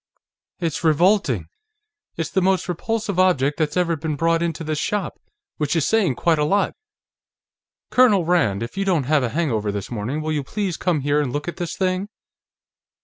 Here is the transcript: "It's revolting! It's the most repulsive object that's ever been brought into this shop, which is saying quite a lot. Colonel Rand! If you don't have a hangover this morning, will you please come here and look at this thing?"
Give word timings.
"It's 0.59 0.83
revolting! 0.83 1.45
It's 2.17 2.31
the 2.31 2.41
most 2.41 2.67
repulsive 2.67 3.19
object 3.19 3.59
that's 3.59 3.77
ever 3.77 3.95
been 3.95 4.15
brought 4.15 4.41
into 4.41 4.63
this 4.63 4.79
shop, 4.79 5.19
which 5.57 5.75
is 5.75 5.87
saying 5.87 6.15
quite 6.15 6.39
a 6.39 6.43
lot. 6.43 6.73
Colonel 7.91 8.25
Rand! 8.25 8.63
If 8.63 8.77
you 8.77 8.83
don't 8.83 9.03
have 9.03 9.21
a 9.21 9.29
hangover 9.29 9.71
this 9.71 9.91
morning, 9.91 10.19
will 10.23 10.31
you 10.31 10.43
please 10.43 10.75
come 10.75 11.01
here 11.01 11.21
and 11.21 11.31
look 11.31 11.47
at 11.47 11.57
this 11.57 11.77
thing?" 11.77 12.09